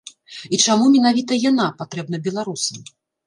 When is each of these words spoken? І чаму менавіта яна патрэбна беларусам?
І 0.55 0.59
чаму 0.67 0.87
менавіта 0.95 1.37
яна 1.49 1.67
патрэбна 1.83 2.21
беларусам? 2.31 2.81